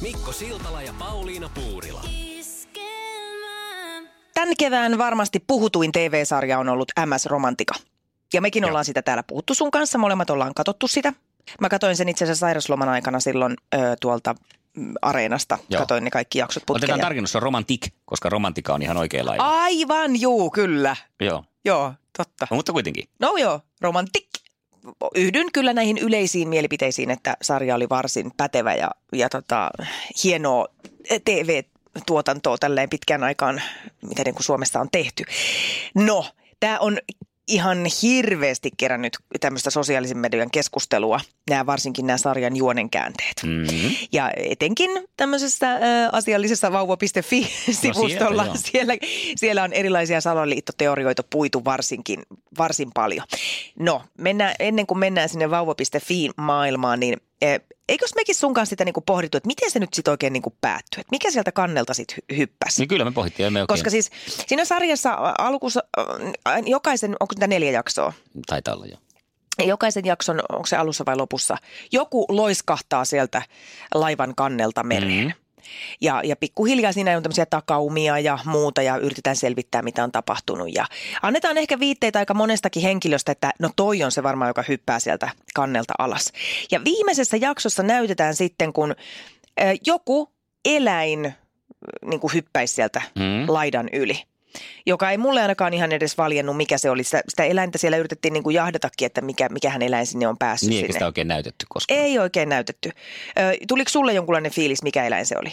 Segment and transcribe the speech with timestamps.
[0.00, 2.02] Mikko Siltala ja Pauliina Puurila.
[4.34, 7.74] Tämän kevään varmasti puhutuin TV-sarja on ollut MS Romantika.
[8.34, 8.68] Ja mekin Joo.
[8.68, 11.12] ollaan sitä täällä puhuttu sun kanssa, molemmat ollaan katsottu sitä.
[11.60, 14.34] Mä katsoin sen itse asiassa sairasloman aikana silloin ö, tuolta
[14.76, 15.58] mm, areenasta.
[15.68, 15.80] Joo.
[15.80, 16.84] Katoin ne kaikki jaksot putkeen.
[16.84, 19.44] Otetaan ja- tarkennus, se on romantik, koska romantika on ihan oikea lailla.
[19.60, 20.96] Aivan, juu, kyllä.
[21.20, 22.46] Joo, Joo, totta.
[22.50, 23.04] no, mutta kuitenkin.
[23.20, 24.26] No joo, romantik.
[25.14, 29.70] Yhdyn kyllä näihin yleisiin mielipiteisiin, että sarja oli varsin pätevä ja, ja tota,
[30.24, 30.66] hienoa
[31.24, 33.62] TV-tuotantoa tälleen pitkään aikaan,
[34.02, 35.24] mitä niin kuin Suomessa on tehty.
[35.94, 36.26] No,
[36.60, 36.98] tämä on
[37.48, 43.42] ihan hirveästi kerännyt tämmöistä sosiaalisen median keskustelua, nämä varsinkin nämä sarjan juonenkäänteet.
[43.42, 43.96] Mm-hmm.
[44.12, 45.80] Ja etenkin tämmöisessä äh,
[46.12, 48.72] asiallisessa vauva.fi-sivustolla, No sieltä, joo.
[48.72, 48.94] siellä,
[49.36, 52.22] siellä on erilaisia salaliittoteorioita puitu varsinkin,
[52.58, 53.26] varsin paljon.
[53.78, 57.16] No, mennään, ennen kuin mennään sinne vauva.fi-maailmaan, niin
[57.88, 61.00] eikös mekin sun kanssa sitä niinku pohdittu, että miten se nyt sitten oikein niinku päättyy?
[61.00, 62.80] Että mikä sieltä kannelta sitten hy- hyppäsi?
[62.80, 64.10] Niin kyllä me pohdittiin, me Koska siis
[64.46, 68.12] siinä sarjassa alkussa, äh, jokaisen, onko sitä neljä jaksoa?
[68.46, 68.96] taitaa olla jo.
[69.66, 71.56] jokaisen jakson, onko se alussa vai lopussa,
[71.92, 73.42] joku loiskahtaa sieltä
[73.94, 75.26] laivan kannelta mereen.
[75.26, 75.45] Mhm.
[76.00, 80.74] Ja, ja pikkuhiljaa siinä on tämmöisiä takaumia ja muuta ja yritetään selvittää, mitä on tapahtunut.
[80.74, 80.86] Ja
[81.22, 85.30] annetaan ehkä viitteitä aika monestakin henkilöstä, että no toi on se varmaan, joka hyppää sieltä
[85.54, 86.32] kannelta alas.
[86.70, 88.94] Ja viimeisessä jaksossa näytetään sitten, kun
[89.86, 90.28] joku
[90.64, 91.34] eläin
[92.04, 93.44] niin kuin hyppäisi sieltä Mm.
[93.48, 94.22] laidan yli
[94.86, 97.04] joka ei mulle ainakaan ihan edes valjennut, mikä se oli.
[97.04, 100.68] Sitä, sitä eläintä siellä yritettiin niin kuin jahdatakin, että mikä, mikähän eläin sinne on päässyt
[100.68, 100.92] Niin, sinne.
[100.92, 102.00] sitä oikein näytetty koskaan.
[102.00, 102.90] Ei oikein näytetty.
[103.38, 105.52] Ö, tuliko sulle jonkunlainen fiilis, mikä eläin se oli?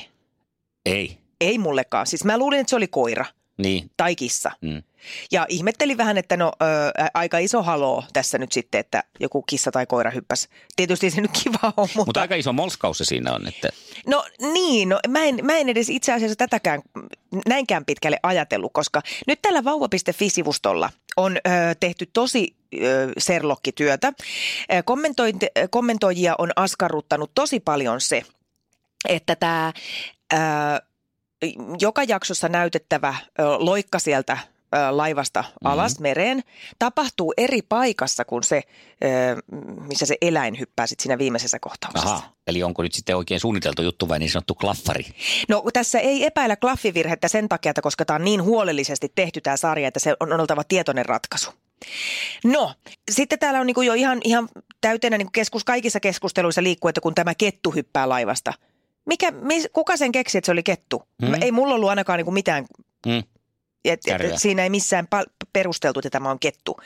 [0.85, 1.17] Ei.
[1.41, 2.07] Ei mullekaan.
[2.07, 3.25] Siis mä luulin, että se oli koira
[3.57, 3.91] Niin.
[3.97, 4.51] tai kissa.
[4.61, 4.83] Mm.
[5.31, 6.65] Ja ihmettelin vähän, että no ö,
[7.13, 10.47] aika iso haloo tässä nyt sitten, että joku kissa tai koira hyppäsi.
[10.75, 12.05] Tietysti se nyt kiva on, mutta...
[12.05, 13.69] Mutta aika iso molskaus se siinä on, että
[14.07, 16.81] No niin, no mä en, mä en edes itse asiassa tätäkään
[17.47, 21.49] näinkään pitkälle ajatellut, koska nyt tällä vauva.fi-sivustolla on ö,
[21.79, 22.55] tehty tosi
[23.17, 24.13] serlokkityötä.
[25.69, 28.23] Kommentoijia on askarruttanut tosi paljon se,
[29.09, 29.73] että tämä
[31.79, 33.15] joka jaksossa näytettävä
[33.57, 34.37] loikka sieltä
[34.91, 36.43] laivasta alas mereen
[36.79, 38.61] tapahtuu eri paikassa kuin se,
[39.87, 42.15] missä se eläin hyppää sit siinä viimeisessä kohtauksessa.
[42.15, 45.05] aha, eli onko nyt sitten oikein suunniteltu juttu vai niin sanottu klaffari?
[45.49, 49.57] No tässä ei epäillä klaffivirhettä sen takia, että koska tämä on niin huolellisesti tehty tämä
[49.57, 51.51] sarja, että se on oltava tietoinen ratkaisu.
[52.43, 52.73] No,
[53.11, 54.49] sitten täällä on niinku jo ihan, ihan
[54.81, 58.53] täytenä niinku keskus, kaikissa keskusteluissa liikkuu, että kun tämä kettu hyppää laivasta.
[59.05, 61.03] Mikä, mis, kuka sen keksi, että se oli kettu?
[61.25, 61.33] Hmm.
[61.41, 62.65] Ei mulla ollut ainakaan niinku mitään,
[63.05, 63.23] Mm.
[63.85, 66.77] et, et, siinä ei missään pal- perusteltu, että tämä on kettu.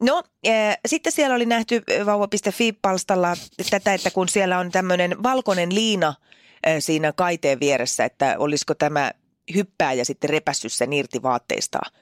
[0.00, 3.36] No, äh, sitten siellä oli nähty äh, vauva.fi-palstalla
[3.70, 9.10] tätä, että kun siellä on tämmöinen valkoinen liina äh, siinä kaiteen vieressä, että olisiko tämä
[9.54, 11.92] hyppääjä sitten repässyt sen irti vaatteistaan.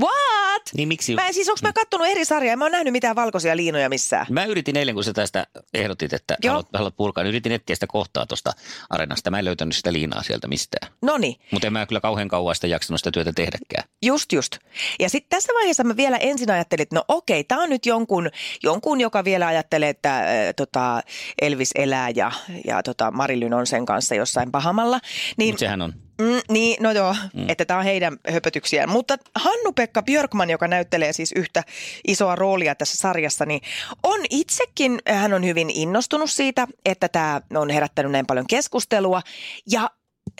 [0.00, 0.41] What?
[0.76, 1.14] Niin miksi?
[1.14, 2.56] Mä, siis onko mä kattonut eri sarjaa?
[2.56, 4.26] Mä oon nähnyt mitään valkoisia liinoja missään.
[4.30, 6.52] Mä yritin eilen, kun sä tästä ehdotit, että Joo.
[6.52, 8.52] haluat, haluat purkaa, niin yritin etsiä sitä kohtaa tuosta
[8.90, 9.30] arenasta.
[9.30, 10.92] Mä en löytänyt sitä liinaa sieltä mistään.
[11.02, 11.36] Noniin.
[11.50, 13.88] Mutta en mä kyllä kauhean kauan sitä jaksanut sitä työtä tehdäkään.
[14.02, 14.56] Just just.
[15.00, 18.30] Ja sitten tässä vaiheessa mä vielä ensin ajattelin, että no okei, tämä on nyt jonkun,
[18.62, 20.26] jonkun, joka vielä ajattelee, että äh,
[20.56, 21.02] tota,
[21.42, 22.32] Elvis elää ja,
[22.66, 25.00] ja tota, Marilyn on sen kanssa jossain pahamalla.
[25.36, 25.92] Niin, Mutta sehän on.
[26.20, 27.44] mm, niin, no joo, mm.
[27.48, 28.88] että tämä on heidän höpötyksiään.
[28.88, 31.62] Mutta Hannu-Pekka Björkman, joka näyttelee siis yhtä
[32.06, 33.60] isoa roolia tässä sarjassa, niin
[34.02, 39.22] on itsekin, hän on hyvin innostunut siitä, että tämä on herättänyt näin paljon keskustelua.
[39.70, 39.90] Ja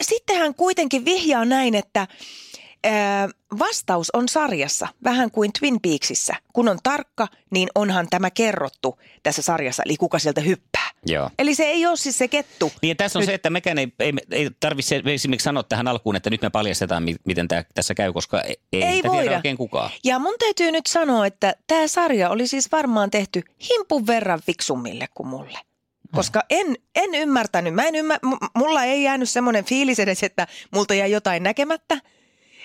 [0.01, 2.07] sitten hän kuitenkin vihjaa näin, että
[2.83, 3.29] ää,
[3.59, 6.35] vastaus on sarjassa, vähän kuin Twin Peaksissä.
[6.53, 10.72] Kun on tarkka, niin onhan tämä kerrottu tässä sarjassa, eli kuka sieltä hyppää.
[11.05, 11.29] Joo.
[11.39, 12.71] Eli se ei ole siis se kettu.
[12.81, 16.15] Niin tässä on Nyt- se, että mekään ei, ei, ei tarvitse esimerkiksi sanoa tähän alkuun,
[16.15, 19.21] että nyt me paljastetaan, mi- miten tämä tässä käy, koska ei, ei, Ei sitä voida.
[19.21, 19.91] tiedä oikein kukaan.
[20.03, 25.07] Ja mun täytyy nyt sanoa, että tämä sarja oli siis varmaan tehty himpun verran fiksummille
[25.13, 25.59] kuin mulle.
[26.15, 28.19] Koska en, en ymmärtänyt, mä en ymmär,
[28.55, 31.97] mulla ei jäänyt semmoinen fiilis edes, että multa jäi jotain näkemättä.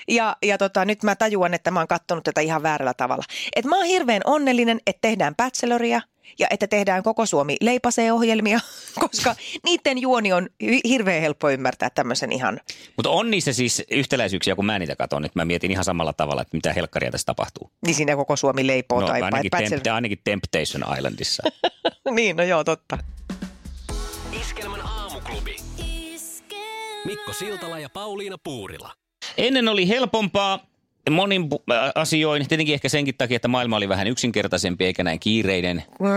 [0.09, 3.25] Ja, ja tota, nyt mä tajuan, että mä oon kattonut tätä ihan väärällä tavalla.
[3.57, 6.01] Et mä oon hirveän onnellinen, että tehdään Bacheloria,
[6.39, 8.61] ja että tehdään koko Suomi leipasee-ohjelmia,
[9.01, 9.35] koska
[9.65, 12.61] niiden juoni on hi- hirveän helppo ymmärtää tämmöisen ihan.
[12.97, 15.23] Mutta on niissä siis yhtäläisyyksiä, kun mä niitä katson.
[15.23, 17.71] Nyt mä mietin ihan samalla tavalla, että mitä helkkaria tässä tapahtuu.
[17.87, 21.43] Niin siinä koko Suomi leipoo No tai ainakin, paitsi- tempt, ainakin Temptation Islandissa.
[22.11, 22.99] Niin, no joo, totta.
[24.41, 25.57] Iskelmän aamuklubi.
[27.05, 28.93] Mikko Siltala ja Pauliina Puurila.
[29.37, 30.67] Ennen oli helpompaa
[31.13, 31.49] monin
[31.95, 36.09] asioin, tietenkin ehkä senkin takia, että maailma oli vähän yksinkertaisempi eikä näin kiireinen Mm.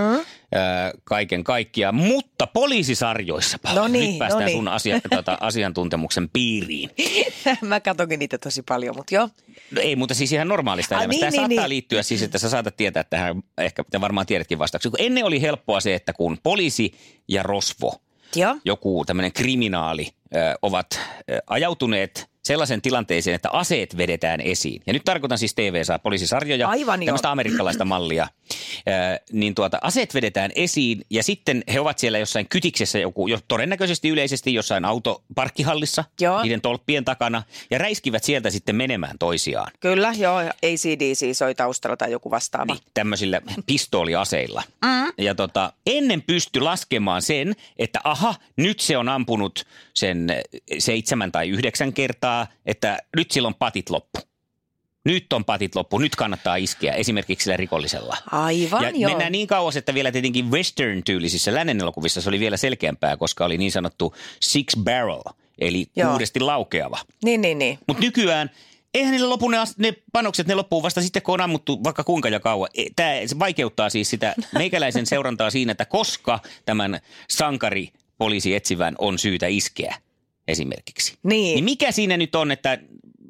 [0.56, 1.96] ää, kaiken kaikkiaan.
[1.96, 4.58] Mutta poliisisarjoissa, No niin, nyt päästään no niin.
[4.58, 6.90] sun asia, tuota, asiantuntemuksen piiriin.
[7.62, 9.30] Mä katonkin niitä tosi paljon, mutta joo.
[9.72, 11.26] No ei, mutta siis ihan normaalista Ai, elämästä.
[11.26, 11.70] niin, Tämä niin, saattaa niin.
[11.70, 14.92] liittyä siis, että sä saatat tietää tähän, ehkä te varmaan tiedätkin vastauksia.
[14.92, 16.92] Kun ennen oli helppoa se, että kun poliisi
[17.28, 17.96] ja rosvo,
[18.36, 18.56] Joo.
[18.66, 21.00] joku tämmöinen kriminaali, ö, ovat
[21.48, 24.82] ajautuneet sellaisen tilanteeseen, että aseet vedetään esiin.
[24.88, 27.06] Ja nyt tarkoitan siis TV-saa poliisisarjoja, Aivan joo.
[27.06, 28.28] tämmöistä amerikkalaista mallia.
[28.52, 33.40] Ö, niin tuota, aseet vedetään esiin ja sitten he ovat siellä jossain kytiksessä, joku, jo,
[33.48, 36.42] todennäköisesti yleisesti jossain autoparkkihallissa, Joo.
[36.42, 39.72] niiden tolppien takana, ja räiskivät sieltä sitten menemään toisiaan.
[39.80, 40.40] Kyllä, joo.
[40.40, 42.74] ACDC soi taustalla tai joku vastaava.
[42.74, 44.64] Niin, tämmöisillä pistooliaseilla.
[44.86, 45.14] Mm.
[45.18, 50.28] Ja tota, ennen pysty laskemaan sen, että aha, nyt se on ampunut sen
[50.80, 52.31] seitsemän tai yhdeksän kertaa,
[52.66, 54.19] että nyt silloin patit loppu.
[55.06, 58.18] Nyt on patit loppu, nyt kannattaa iskeä esimerkiksi sillä rikollisella.
[58.31, 59.10] Aivan, ja joo.
[59.10, 63.57] mennään niin kauas, että vielä tietenkin western-tyylisissä lännen elokuvissa se oli vielä selkeämpää, koska oli
[63.57, 65.22] niin sanottu six barrel,
[65.60, 66.10] eli Joo.
[66.10, 67.00] kuudesti laukeava.
[67.24, 67.80] Niin, niin, niin.
[67.88, 68.51] Mutta nykyään,
[68.94, 72.30] eihän niille lopu ne, ne panokset, ne loppuu vasta sitten, kun on ammuttu vaikka kuinka
[72.30, 72.69] ja kauan.
[72.95, 77.00] Tämä se vaikeuttaa siis sitä meikäläisen seurantaa siinä, että koska tämän
[77.30, 79.95] sankari poliisi etsivän on syytä iskeä
[80.48, 81.18] esimerkiksi.
[81.24, 81.56] Niin.
[81.56, 82.78] Niin mikä siinä nyt on, että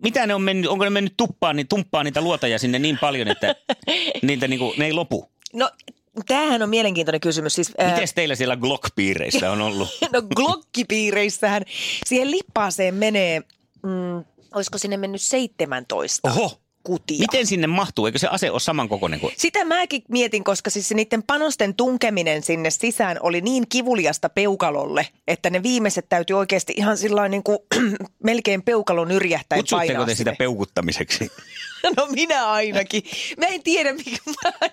[0.03, 3.27] mitä ne on mennyt, onko ne mennyt tuppaan, niin tumppaan niitä luotaja sinne niin paljon,
[3.27, 3.55] että
[4.21, 5.31] niiltä niinku, ne ei lopu?
[5.53, 5.71] No,
[6.27, 7.55] tämähän on mielenkiintoinen kysymys.
[7.55, 9.89] Siis, ää, Miten teillä siellä Glock-piireissä on ollut?
[10.13, 11.63] No Glockipiireissähän
[12.05, 13.39] siihen lippaaseen menee,
[13.83, 17.19] mm, olisiko sinne mennyt 17 Oho, kutia.
[17.19, 18.05] miten sinne mahtuu?
[18.05, 19.33] Eikö se ase ole samankokoinen kuin...
[19.37, 25.07] Sitä mäkin mietin, koska siis se niiden panosten tunkeminen sinne sisään oli niin kivuliasta peukalolle,
[25.27, 27.59] että ne viimeiset täytyy oikeasti ihan sillä niin kuin
[28.23, 31.31] melkein peukalon yrjähtäen Kutsutteko painaa te sitä peukuttamiseksi?
[31.97, 33.03] No minä ainakin.
[33.37, 34.17] Mä en tiedä, mikä,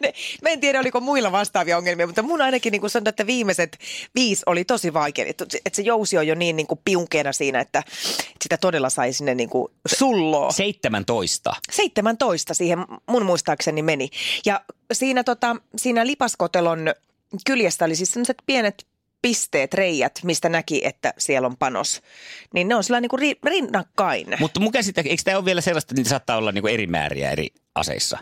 [0.42, 3.78] mä en tiedä oliko muilla vastaavia ongelmia, mutta mun ainakin niin kuin sanotaan, että viimeiset
[4.14, 5.24] viisi oli tosi vaikea.
[5.28, 7.82] Että että se jousi on jo niin, niin kuin piunkeena siinä, että
[8.42, 10.52] sitä todella sai sinne niin kuin sulloa.
[10.52, 11.52] 17.
[11.70, 11.97] 17
[12.54, 12.78] siihen
[13.08, 14.10] mun muistaakseni meni.
[14.46, 14.60] Ja
[14.92, 16.94] siinä, tota, siinä lipaskotelon
[17.46, 18.86] kyljessä oli siis sellaiset pienet
[19.22, 22.02] pisteet, reijät, mistä näki, että siellä on panos.
[22.54, 24.26] Niin ne on sillä niin kuin ri- rinnakkain.
[24.40, 27.30] Mutta mun käsittä, eikö tämä ole vielä sellaista, että niitä saattaa olla niinku eri määriä
[27.30, 28.18] eri aseissa?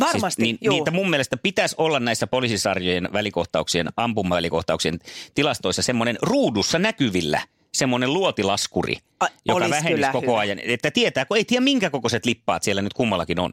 [0.00, 4.98] Varmasti, siis, niin, niitä mun mielestä pitäisi olla näissä poliisisarjojen välikohtauksien, ampumavälikohtauksien
[5.34, 7.42] tilastoissa semmoinen ruudussa näkyvillä
[7.74, 10.38] semmoinen luotilaskuri, A- joka vähenisi koko hyvä.
[10.38, 10.58] ajan.
[10.58, 13.52] Että tietää, kun ei tiedä minkä kokoiset lippaat siellä nyt kummallakin on.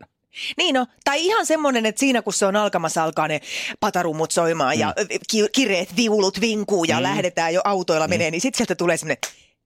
[0.57, 3.41] Niin no, tai ihan semmoinen, että siinä kun se on alkamassa alkaa ne
[3.79, 5.07] patarummut soimaan ja Mm.
[5.29, 9.17] ki- kireet viulut vinkuu ja lähdetään jo autoilla menee, niin sitten sieltä tulee semmoinen,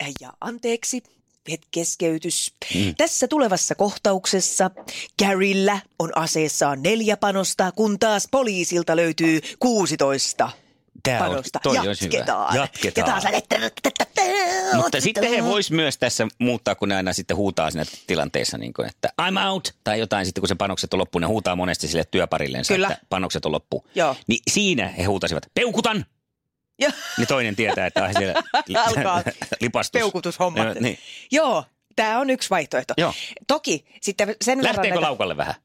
[0.03, 1.03] "Äh, ja anteeksi,
[1.71, 2.53] keskeytys.
[2.75, 2.95] Mm.
[2.97, 4.71] Tässä tulevassa kohtauksessa
[5.23, 10.49] Garyllä on aseessaan neljä panosta, kun taas poliisilta löytyy 16
[11.05, 12.17] Tää on- toi olisi hyvä.
[12.55, 13.21] Jatketaan.
[13.33, 14.75] Jatketaan.
[14.75, 18.73] Mutta sitten he vois myös tässä muuttaa, kun ne aina sitten huutaa siinä tilanteessa, niin
[18.73, 21.87] kuin, että I'm out, tai jotain sitten, kun se panokset on loppu, ne huutaa monesti
[21.87, 22.87] sille työparillensa, Kyllä.
[22.87, 23.87] että panokset on loppu.
[23.95, 24.15] Joo.
[24.27, 26.05] Niin siinä he huutasivat, peukutan!
[26.81, 28.43] Ja Niin toinen tietää, että siellä
[28.87, 29.23] Alkaa
[29.61, 29.99] lipastus.
[29.99, 30.65] peukutushommat.
[30.65, 30.99] Joo, Niin.
[31.31, 31.63] Joo,
[31.95, 32.93] tämä on yksi vaihtoehto.
[32.97, 33.13] Joo.
[33.47, 35.55] Toki sitten sen verran Lähteekö näitä- laukalle vähän?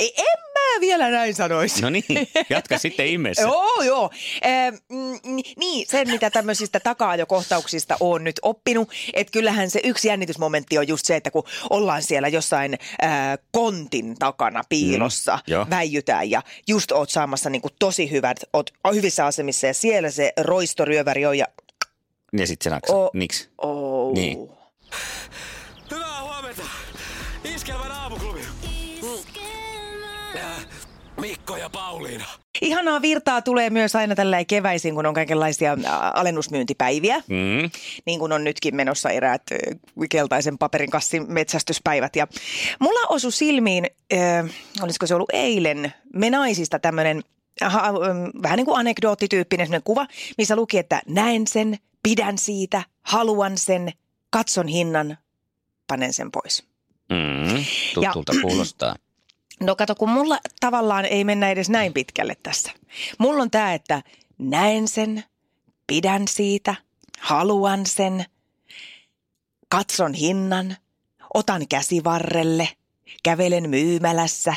[0.00, 1.82] Ei, en mä vielä näin sanoisi.
[1.82, 2.04] No niin,
[2.50, 3.42] jatka sitten ihmeessä.
[3.48, 4.10] Joo, joo.
[4.42, 5.18] Eh, mm,
[5.56, 11.06] niin, sen mitä tämmöisistä taka-ajokohtauksista on nyt oppinut, että kyllähän se yksi jännitysmomentti on just
[11.06, 15.66] se, että kun ollaan siellä jossain ää, kontin takana piilossa, Mm, joo.
[15.70, 21.26] väijytään ja just oot saamassa niinku tosi hyvät, oot hyvissä asemissa ja siellä se roistoryöväri
[21.26, 21.46] on ja
[22.32, 22.96] Ja sitten se naksaa.
[22.96, 23.48] O- Miksi?
[23.58, 24.14] oh.
[24.14, 24.48] Niin.
[25.90, 26.62] Hyvää huomenta.
[27.54, 28.40] Iskelmän aamuklubi.
[28.40, 29.29] Äh,
[31.20, 32.24] Mikko ja Pauliina.
[32.60, 37.16] Ihanaa virtaa tulee myös aina tällä keväisin, kun on kaikenlaisia ää, alennusmyyntipäiviä.
[37.16, 37.70] Mm.
[38.06, 39.56] niin kuin on nytkin menossa eräät ö,
[40.10, 42.16] keltaisen paperin kassin metsästyspäivät.
[42.16, 42.26] Ja
[42.80, 44.50] mulla osui silmiin, äh,
[44.82, 47.22] olisiko se ollut eilen, me naisista tämmöinen
[48.42, 50.06] vähän niin kuin anekdoottityyppinen kuva,
[50.38, 53.92] missä luki, että näen sen, pidän siitä, haluan sen,
[54.30, 55.18] katson hinnan,
[55.86, 56.64] panen sen pois.
[57.10, 57.64] Mm.
[57.94, 58.96] Tutulta kuulostaa.
[59.60, 62.72] No kato, kun mulla tavallaan ei mennä edes näin pitkälle tässä.
[63.18, 64.02] Mulla on tämä, että
[64.38, 65.24] näen sen,
[65.86, 66.74] pidän siitä,
[67.20, 68.24] haluan sen,
[69.68, 70.76] katson hinnan,
[71.34, 72.68] otan käsivarrelle,
[73.22, 74.54] kävelen myymälässä,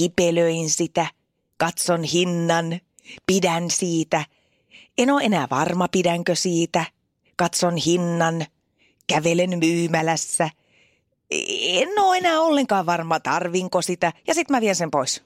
[0.00, 1.06] hipelöin sitä,
[1.56, 2.80] katson hinnan,
[3.26, 4.24] pidän siitä.
[4.98, 6.84] En ole enää varma, pidänkö siitä.
[7.36, 8.46] Katson hinnan,
[9.06, 10.50] kävelen myymälässä.
[11.30, 14.12] En ole enää ollenkaan varma, tarvinko sitä.
[14.26, 15.22] Ja sitten mä vien sen pois.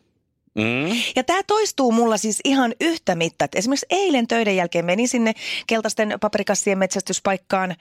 [0.55, 0.89] Mm.
[1.17, 3.49] Ja tämä toistuu mulla siis ihan yhtä mittaa.
[3.55, 5.33] Esimerkiksi eilen töiden jälkeen menin sinne
[5.67, 7.77] keltaisten paprikassien metsästyspaikkaan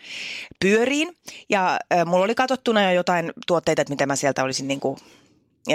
[0.59, 1.17] pyöriin.
[1.49, 4.97] Ja äh, mulla oli katsottuna jo jotain tuotteita, että mitä mä sieltä olisin niinku,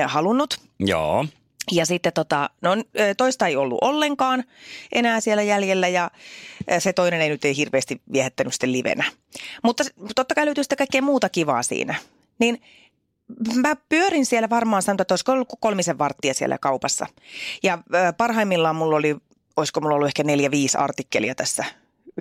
[0.06, 0.60] halunnut.
[0.78, 1.26] Joo.
[1.72, 2.70] Ja sitten tota, no
[3.16, 4.44] toista ei ollut ollenkaan
[4.92, 6.10] enää siellä jäljellä ja
[6.78, 9.04] se toinen ei nyt ei hirveästi viehättänyt sitten livenä.
[9.62, 9.84] Mutta
[10.14, 11.94] totta kai löytyy sitä kaikkea muuta kivaa siinä.
[12.38, 12.62] Niin
[13.54, 17.06] mä pyörin siellä varmaan sanotaan, että olisiko ollut kolmisen varttia siellä kaupassa.
[17.62, 17.78] Ja
[18.18, 19.16] parhaimmillaan mulla oli,
[19.56, 21.64] olisiko mulla ollut ehkä neljä, viisi artikkelia tässä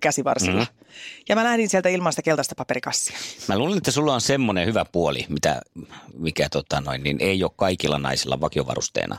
[0.02, 0.62] käsivarsilla.
[0.62, 0.86] Mm.
[1.30, 3.18] Ja mä lähdin sieltä ilman sitä keltaista paperikassia.
[3.48, 5.62] Mä luulen, että sulla on semmoinen hyvä puoli, mitä,
[6.18, 9.18] mikä tota noin, niin ei ole kaikilla naisilla vakiovarusteena.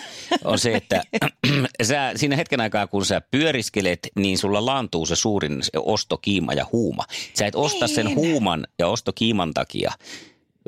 [0.44, 1.02] on se, että
[1.82, 6.66] sä, siinä hetken aikaa, kun sä pyöriskelet, niin sulla laantuu se suurin se ostokiima ja
[6.72, 7.04] huuma.
[7.34, 8.16] Sä et osta sen niin.
[8.16, 9.92] huuman ja ostokiiman takia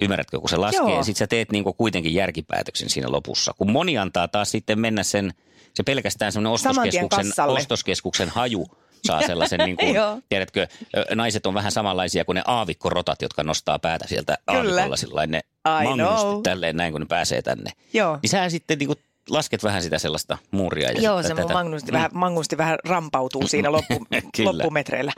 [0.03, 0.97] Ymmärrätkö, kun se laskee Joo.
[0.97, 3.55] ja sitten sä teet niinku kuitenkin järkipäätöksen siinä lopussa.
[3.59, 5.35] Kun moni antaa taas sitten mennä sen,
[5.75, 8.67] se pelkästään semmoinen ostoskeskuksen, ostoskeskuksen haju
[9.05, 9.97] saa sellaisen, niin kuin,
[10.29, 10.67] tiedätkö,
[11.15, 14.83] naiset on vähän samanlaisia kuin ne aavikkorotat, jotka nostaa päätä sieltä Kyllä.
[14.83, 17.71] aavikolla ne mangusti tälleen näin, kun ne pääsee tänne.
[17.93, 18.19] Joo.
[18.23, 18.99] Niin sä sitten niin kuin
[19.31, 20.93] lasket vähän sitä sellaista muuria.
[20.93, 21.53] Ja Joo, se tätä.
[21.53, 21.95] mangusti, mm.
[21.95, 24.07] vähän, mangusti vähän rampautuu siinä loppu,
[24.45, 25.13] loppumetreillä.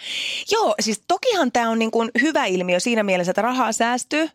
[0.51, 4.29] Joo, siis tokihan tämä on niin kuin hyvä ilmiö siinä mielessä, että rahaa säästyy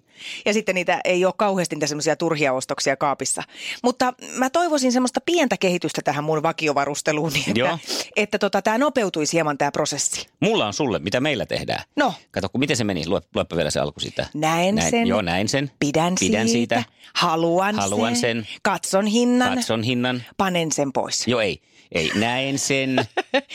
[0.45, 3.43] ja sitten niitä ei ole kauheasti niitä semmoisia turhia ostoksia kaapissa.
[3.83, 7.79] Mutta mä toivoisin semmoista pientä kehitystä tähän mun vakiovarusteluun, niin että, Joo.
[8.15, 10.27] että tota, tämä nopeutuisi hieman tämä prosessi.
[10.39, 11.83] Mulla on sulle, mitä meillä tehdään.
[11.95, 12.13] No.
[12.31, 13.07] Kato, kun miten se meni?
[13.07, 14.27] Lue, luepa vielä se alku sitä.
[14.33, 15.07] Näen näin, sen.
[15.07, 15.71] Joo, näin sen.
[15.79, 16.75] Pidän, Pidän siitä.
[16.75, 16.91] siitä.
[17.13, 18.21] Haluan, Haluan sen.
[18.21, 18.47] sen.
[18.63, 19.55] Katson hinnan.
[19.55, 20.23] Katson hinnan.
[20.37, 21.27] Panen sen pois.
[21.27, 21.61] Joo, ei.
[21.91, 22.95] Ei, näen sen,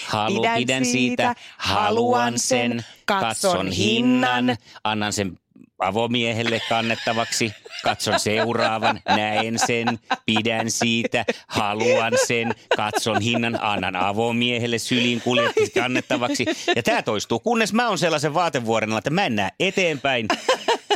[0.06, 5.38] halu, pidän, pidän siitä, siitä, haluan sen, katson hinnan, annan sen
[5.80, 7.52] avomiehelle kannettavaksi.
[7.84, 16.44] Katson seuraavan, näen sen, pidän siitä, haluan sen, katson hinnan, annan avomiehelle syliin kuljetti kannettavaksi.
[16.76, 20.28] Ja tämä toistuu, kunnes mä oon sellaisen vaatevuoren että mä en näe eteenpäin.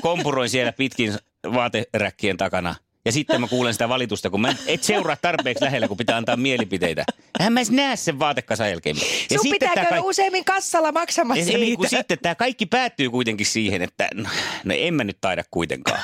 [0.03, 1.15] Kompuroin siellä pitkin
[1.55, 2.75] vaateräkkien takana.
[3.05, 6.37] Ja sitten mä kuulen sitä valitusta, kun mä et seuraa tarpeeksi lähellä, kun pitää antaa
[6.37, 7.05] mielipiteitä.
[7.41, 8.97] Hän mä edes näe sen vaatekasan jälkeen.
[9.31, 11.77] Ja Sun pitää käydä ka- useimmin kassalla maksamassa ja niitä.
[11.77, 14.29] Kun sitten tämä kaikki päättyy kuitenkin siihen, että no,
[14.65, 16.01] no en mä nyt taida kuitenkaan.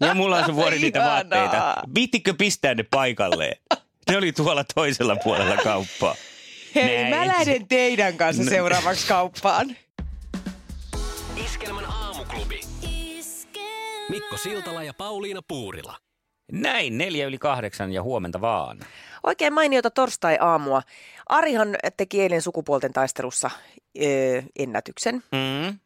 [0.00, 1.74] Ja mulla on se vuori niitä vaatteita.
[1.94, 3.56] Viittikö pistää ne paikalleen?
[4.10, 6.14] Ne oli tuolla toisella puolella kauppaa.
[6.74, 7.14] Hei, Näin.
[7.16, 8.48] mä lähden teidän kanssa no.
[8.50, 9.76] seuraavaksi kauppaan.
[11.44, 12.60] Iskelmän aamuklubi.
[14.08, 15.96] Mikko Siltala ja Pauliina Puurila.
[16.52, 18.78] Näin, neljä yli kahdeksan ja huomenta vaan.
[19.22, 20.82] Oikein mainiota torstai-aamua.
[21.28, 23.50] Arihan teki eilen sukupuolten taistelussa
[24.02, 25.14] öö, ennätyksen.
[25.14, 25.78] Mm.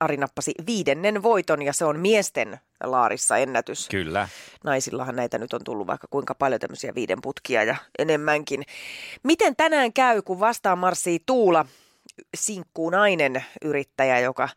[0.00, 3.88] Ari nappasi viidennen voiton ja se on miesten laarissa ennätys.
[3.88, 4.28] Kyllä.
[4.64, 8.62] Naisillahan näitä nyt on tullut vaikka kuinka paljon tämmöisiä viiden putkia ja enemmänkin.
[9.22, 11.66] Miten tänään käy, kun vastaan marssii Tuula,
[12.36, 14.48] sinkkuu nainen yrittäjä, joka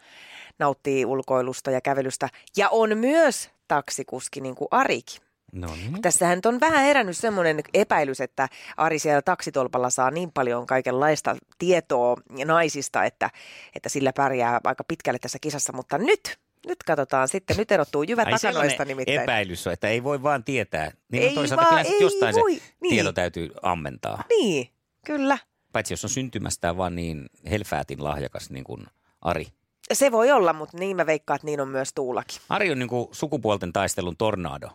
[0.59, 5.24] nauttii ulkoilusta ja kävelystä ja on myös taksikuski niin kuin Arikin.
[5.55, 6.01] No niin.
[6.01, 12.17] Tässähän on vähän herännyt semmoinen epäilys, että Ari siellä taksitolpalla saa niin paljon kaikenlaista tietoa
[12.45, 13.29] naisista, että,
[13.75, 18.25] että sillä pärjää aika pitkälle tässä kisassa, mutta nyt nyt katsotaan sitten, nyt erottuu jyvä
[18.25, 19.21] takanoista nimittäin.
[19.21, 20.91] epäilys on, että ei voi vaan tietää.
[21.11, 22.55] Niin ei toisaalta vaan, ei jostain voi.
[22.55, 22.93] se niin.
[22.93, 24.23] tieto täytyy ammentaa.
[24.29, 24.69] Niin,
[25.05, 25.37] kyllä.
[25.71, 28.87] Paitsi jos on syntymästään vaan niin helfäätin lahjakas niin kuin
[29.21, 29.47] Ari.
[29.93, 32.37] Se voi olla, mutta niin mä veikkaan, että niin on myös Tuulakin.
[32.49, 34.69] Ari on niin kuin sukupuolten taistelun tornado.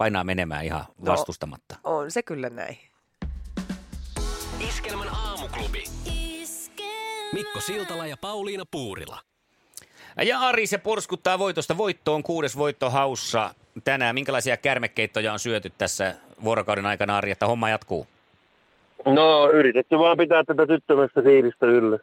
[0.00, 1.76] Painaa menemään ihan no, vastustamatta.
[1.84, 2.78] On se kyllä näin.
[4.68, 5.84] Iskelmän aamuklubi.
[7.32, 9.18] Mikko Siltala ja Pauliina Puurila.
[10.24, 12.22] Ja Ari se porskuttaa voitosta voittoon.
[12.22, 13.54] Kuudes voitto haussa
[13.84, 14.14] tänään.
[14.14, 16.14] Minkälaisia kärmekeittoja on syöty tässä
[16.44, 18.06] vuorokauden aikana, Ari, että homma jatkuu?
[19.06, 21.98] No, yritetty vaan pitää tätä tyttömästä siiristä yllä.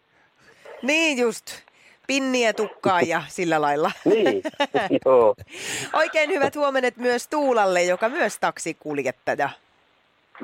[0.81, 1.66] Niin just.
[2.07, 3.91] Pinniä tukkaa ja sillä lailla.
[4.05, 4.41] niin,
[5.05, 5.35] joo.
[5.93, 9.49] Oikein hyvät huomenet myös Tuulalle, joka myös taksikuljettaja.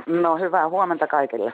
[0.07, 1.53] No hyvää huomenta kaikille.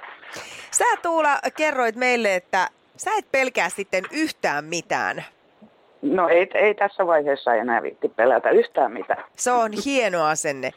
[0.71, 5.25] Sä Tuula kerroit meille, että sä et pelkää sitten yhtään mitään.
[6.01, 9.23] No ei, ei tässä vaiheessa enää viitti pelätä yhtään mitään.
[9.35, 10.71] Se on hieno asenne.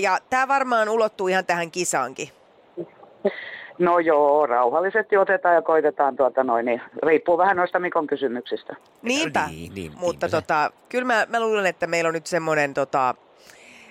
[0.00, 2.28] Ja tämä varmaan ulottuu ihan tähän kisaankin.
[3.78, 8.76] No joo, rauhallisesti otetaan ja koitetaan tuota noin, niin riippuu vähän noista Mikon kysymyksistä.
[9.02, 10.30] Niinpä, Niin, niin, mutta niinpä se.
[10.30, 13.14] tota, kyllä mä, mä luulen, että meillä on nyt semmoinen tota,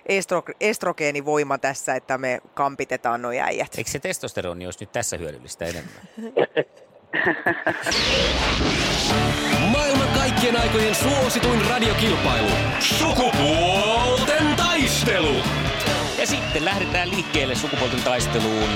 [0.05, 3.75] estro, estrogeenivoima tässä, että me kampitetaan nuo äijät.
[3.77, 5.93] Eikö se testosteroni olisi nyt tässä hyödyllistä enemmän?
[9.73, 12.47] Maailman kaikkien aikojen suosituin radiokilpailu.
[12.47, 13.86] Ja
[16.57, 18.69] sitten lähdetään liikkeelle sukupuolten taisteluun.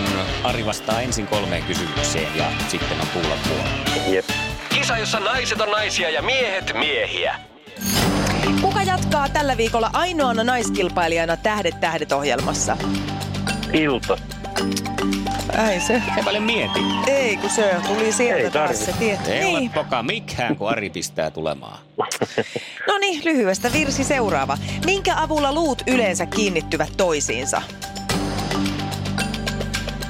[0.44, 3.70] Ari vastaa ensin kolmeen kysymykseen ja sitten on Tuulan vuoro.
[4.12, 4.26] Jep.
[4.70, 7.36] Kisa, jossa naiset on naisia ja miehet miehiä.
[8.62, 12.78] Kuka jatkaa tällä viikolla ainoana naiskilpailijana Tähdet tähdet ohjelmassa?
[13.74, 14.18] Ilta.
[15.72, 15.93] Ei se.
[15.93, 16.79] Ei paljon mieti.
[17.08, 19.31] Ei, kun se tuli sieltä Ei taas se tieto.
[19.31, 19.72] Ei ole Niin.
[19.72, 21.79] poka mikään, kun Ari pistää tulemaan.
[22.88, 24.58] No niin, lyhyestä virsi seuraava.
[24.86, 27.62] Minkä avulla luut yleensä kiinnittyvät toisiinsa?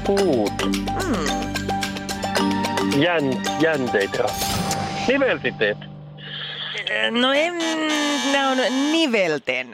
[0.05, 0.53] Puut.
[1.05, 1.25] Mm.
[3.01, 3.23] Jän,
[3.61, 4.23] jänteitä.
[5.07, 5.77] Niveltiteet.
[7.21, 7.53] No en,
[8.31, 8.57] nämä on
[8.91, 9.71] nivelten.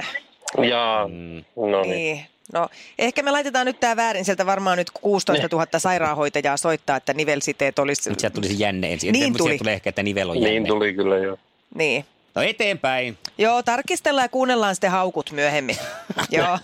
[0.70, 1.44] Jaa, Mm.
[1.72, 1.92] no niin.
[1.92, 2.26] Niin.
[2.54, 4.26] No, ehkä me laitetaan nyt tämä väärin.
[4.26, 8.10] Sieltä varmaan nyt 16 000 sairaanhoitajaa soittaa, että nivelsiteet olisi...
[8.10, 9.12] Nyt sieltä tuli se jänne ensin.
[9.12, 9.58] Niin Sieltä tuli.
[9.58, 10.50] tulee ehkä, että nivel on jänne.
[10.50, 11.38] Niin tuli kyllä jo.
[11.76, 12.06] Niin.
[12.36, 13.18] No eteenpäin.
[13.38, 15.78] Joo, tarkistellaan ja kuunnellaan sitten haukut myöhemmin.
[16.32, 16.60] Joo.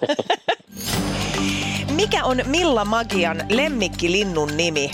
[1.95, 4.91] Mikä on Milla Magian lemmikkilinnun nimi?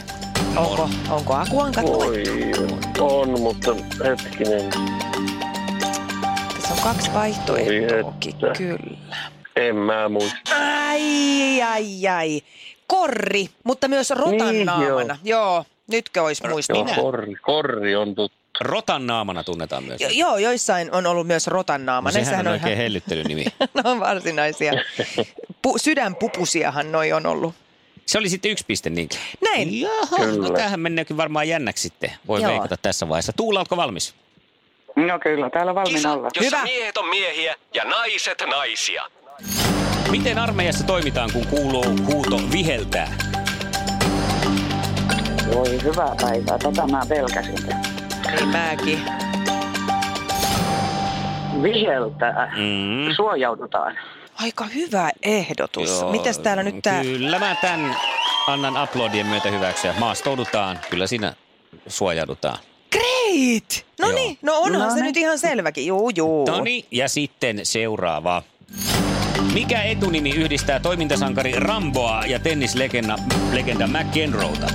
[0.55, 2.23] Onko, onko Akuankat Voi,
[2.99, 4.69] on, mutta hetkinen.
[6.53, 8.53] Tässä on kaksi vaihtoehtoakin, että.
[8.57, 8.97] kyllä.
[9.55, 10.55] En mä muista.
[10.89, 12.41] Ai, ai, ai.
[12.87, 15.17] Korri, mutta myös rotan Niin, naamana.
[15.23, 15.65] Joo.
[15.87, 16.91] Nytkö olisi Joo, muistunut?
[16.95, 18.37] korri, korri on tuttu.
[18.61, 20.01] Rotan naamana tunnetaan myös.
[20.01, 22.09] Jo, joo, joissain on ollut myös rotan naama.
[22.09, 23.45] no, sehän Näissähän on oikein hellyttelynimi.
[23.73, 24.73] no, on varsinaisia.
[25.61, 27.55] Pu, sydänpupusiahan noi on ollut.
[28.05, 29.09] Se oli sitten yksi piste niin.
[29.41, 29.81] Näin.
[29.81, 30.47] Jaha, Kyllä.
[30.47, 32.11] no tämähän meneekin varmaan jännäksi sitten.
[32.27, 32.51] Voi Joo.
[32.51, 33.33] veikata tässä vaiheessa.
[33.33, 34.15] Tuula, onko valmis?
[34.95, 36.29] No kyllä, täällä valmiina olla.
[36.35, 36.63] jossa Hyvä.
[36.63, 39.03] miehet on miehiä ja naiset naisia.
[40.11, 43.17] Miten armeijassa toimitaan, kun kuuluu huuto viheltää?
[45.55, 47.55] Voi hyvää päivää, tätä mä pelkäsin.
[48.35, 48.99] Niin mäkin.
[51.63, 52.53] Viheltää.
[52.57, 53.13] Mm.
[53.15, 53.97] Suojaudutaan.
[54.41, 55.89] Aika hyvä ehdotus.
[55.89, 57.01] Joo, Mitäs täällä nyt tää...
[57.01, 57.95] Kyllä mä tämän
[58.47, 59.93] annan uploadien myötä hyväksyä.
[59.99, 61.33] Maastoudutaan, kyllä siinä
[61.87, 62.57] suojaudutaan.
[62.91, 63.85] Great!
[63.99, 65.05] No niin, no onhan No se niin.
[65.05, 65.85] nyt ihan selväkin.
[65.85, 66.45] Juu, juu.
[66.45, 68.43] No niin, ja sitten seuraava.
[69.53, 73.15] Mikä etunimi yhdistää toimintasankari Ramboa ja tennislegenda
[73.51, 74.67] legenda McEnroeta?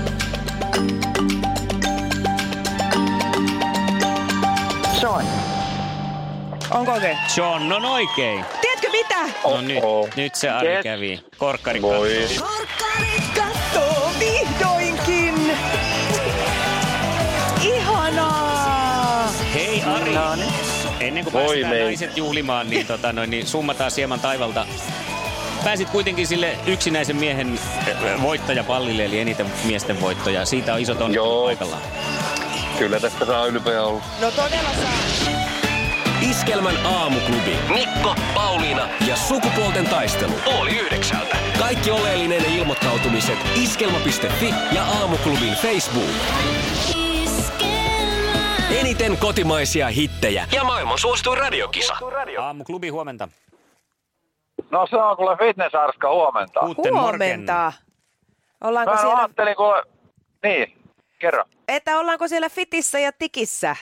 [5.01, 5.25] Sean.
[6.71, 7.19] Onko oikein?
[7.37, 8.45] John on oikein.
[8.61, 9.21] Tiedätkö mitä?
[9.45, 10.09] No nyt, Oh-oh.
[10.17, 11.21] nyt se Ari kävi.
[11.39, 12.27] Korkkari Voi.
[13.35, 14.11] kattoo.
[14.21, 15.35] Vihdoinkin!
[17.63, 19.29] Ihanaa!
[19.55, 20.74] Hei Ari, No niin.
[21.05, 24.67] Ennen kuin Voi päästään naiset juhlimaan, niin, tota, noin, niin summataan hieman taivalta.
[25.65, 30.45] Pääsit kuitenkin sille yksinäisen miehen äh, voittajapallille, eli eniten miesten voittoja.
[30.45, 31.83] Siitä on isot onnittelut paikallaan.
[32.79, 34.03] Kyllä tästä saa ylpeä olla.
[34.21, 35.35] No todella saa.
[36.31, 37.57] Iskelmän aamuklubi.
[37.75, 40.33] Mikko, Pauliina ja sukupuolten taistelu.
[40.47, 41.37] Oli yhdeksältä.
[41.59, 47.04] Kaikki oleellinen ilmoittautumiset iskelma.fi ja aamuklubin Facebook.
[48.81, 51.97] Eniten kotimaisia hittejä ja maailman suosituin radiokisa.
[52.41, 53.29] Aamuklubi huomenta.
[54.71, 56.61] No se on kuule fitnessarska huomenta.
[56.61, 57.29] Guten morgen.
[57.29, 57.73] Huomenta.
[58.61, 59.83] Ollaanko Mä siellä, ajattelin kuule...
[60.43, 60.79] Niin,
[61.19, 61.45] kerro.
[61.69, 63.77] että ollaanko siellä fitissä ja tikissä?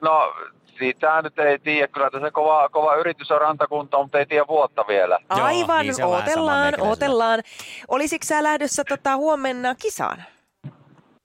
[0.00, 0.34] No
[0.78, 1.88] siitä nyt ei tiedä.
[1.88, 5.18] Kyllä tässä kova, kova yritys on rantakunta, mutta ei tiedä vuotta vielä.
[5.36, 6.92] Joo, Aivan, niin se on vähän sama otellaan, meikäläisellä.
[6.92, 7.42] otellaan.
[7.88, 10.24] Olisitko sä lähdössä tota, huomenna kisaan?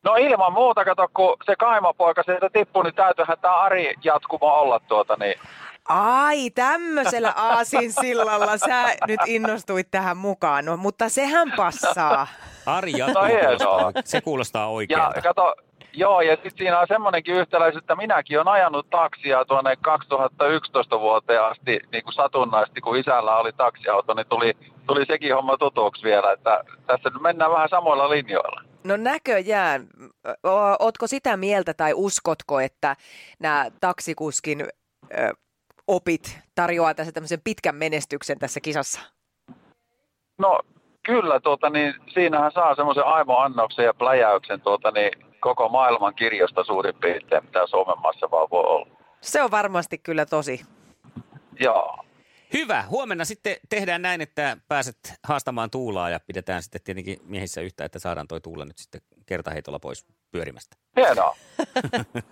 [0.07, 4.79] No ilman muuta, kato, kun se kaimapoika sieltä tippui, niin täytyyhän tämä Ari jatkumo olla
[4.79, 5.35] tuota niin.
[5.89, 12.27] Ai, tämmöisellä aasinsillalla sä nyt innostuit tähän mukaan, no, mutta sehän passaa.
[12.65, 13.57] Ari No jatkuu, hienoa.
[13.57, 15.21] kuulostaa, se kuulostaa Ja oikealta.
[15.21, 15.55] kato,
[15.93, 21.43] joo, ja sitten siinä on semmoinenkin yhtäläisyys, että minäkin olen ajanut taksia tuonne 2011 vuoteen
[21.43, 24.53] asti niin kuin satunnaisesti, kun isällä oli taksiauto, niin tuli,
[24.87, 28.61] tuli sekin homma tutuksi vielä, että tässä nyt mennään vähän samoilla linjoilla.
[28.87, 29.87] No näköjään.
[30.79, 32.95] Ootko sitä mieltä tai uskotko, että
[33.39, 35.33] nämä taksikuskin ö,
[35.87, 39.01] opit tarjoaa tässä tämmöisen pitkän menestyksen tässä kisassa?
[40.37, 40.59] No
[41.03, 46.95] kyllä, tuota, niin siinähän saa semmoisen aimoannoksen ja pläjäyksen tuota, niin, koko maailman kirjosta suurin
[46.95, 48.87] piirtein, mitä Suomen maassa vaan voi olla.
[49.21, 50.61] Se on varmasti kyllä tosi.
[51.59, 52.06] Joo.
[52.53, 52.83] Hyvä.
[52.89, 57.99] Huomenna sitten tehdään näin, että pääset haastamaan Tuulaa ja pidetään sitten tietenkin miehissä yhtä, että
[57.99, 60.77] saadaan toi Tuula nyt sitten kertaheitolla pois pyörimästä.
[60.95, 61.37] Hienoa.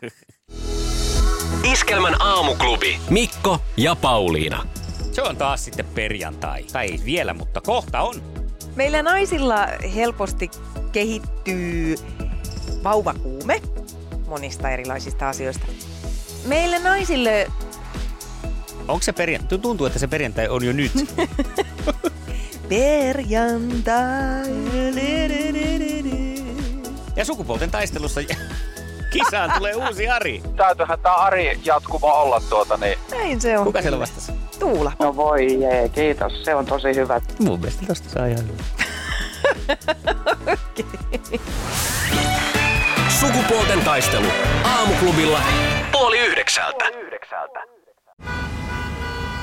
[1.72, 3.00] Iskelmän aamuklubi.
[3.10, 4.68] Mikko ja Pauliina.
[5.12, 6.64] Se on taas sitten perjantai.
[6.74, 8.24] Tai ei vielä, mutta kohta on.
[8.76, 10.52] Meillä naisilla helposti
[10.92, 11.96] kehittyy
[12.84, 13.62] vauvakuume
[14.28, 15.68] monista erilaisista asioista.
[16.46, 17.48] Meille naisille
[18.88, 19.60] Onko se perjantai?
[19.60, 20.92] Tuntuu, että se perjantai on jo nyt.
[22.70, 24.46] perjantai.
[27.16, 28.22] Ja sukupuolten taistelussa
[29.14, 30.42] kisaan tulee uusi Ari.
[30.56, 33.66] Täytyyhän tämä Ari jatkuva olla tuota, niin Näin se on.
[33.66, 34.32] Kuka siellä vastasi?
[34.60, 34.92] Tuula.
[35.00, 36.44] No voi jee, kiitos.
[36.44, 37.22] Se on tosi hyvä.
[37.40, 38.64] Mun mielestä tosta saa ihan hyvä.
[43.20, 44.28] Sukupuolten taistelu.
[44.64, 45.42] Aamuklubilla
[45.92, 46.86] puoli yhdeksältä.